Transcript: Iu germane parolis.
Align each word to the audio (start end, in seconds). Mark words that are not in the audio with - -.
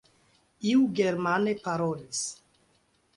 Iu 0.69 0.87
germane 0.99 1.53
parolis. 1.67 2.23